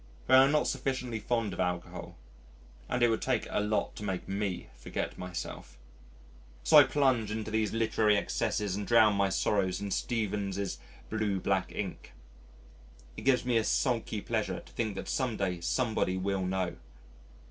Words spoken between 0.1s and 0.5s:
But I